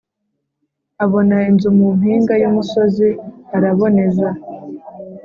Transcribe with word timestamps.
abona 1.03 1.35
inzu 1.49 1.69
mu 1.77 1.87
mpinga 1.97 2.33
y' 2.41 2.47
umusozi 2.49 3.07
arabonez 3.55 4.17